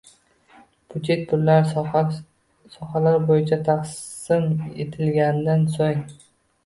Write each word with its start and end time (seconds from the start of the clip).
Byudjet 0.93 1.25
pullari 1.33 2.07
sohalar 2.77 3.19
bo‘yicha 3.27 3.59
taqsim 3.71 4.51
etilgandan 4.87 5.69
so‘ng 5.77 6.03